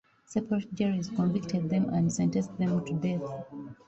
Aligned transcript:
Separate 0.25 0.73
juries 0.73 1.11
convicted 1.11 1.69
them 1.69 1.87
and 1.89 2.11
sentenced 2.11 2.57
them 2.57 2.83
to 2.85 2.93
death. 2.93 3.43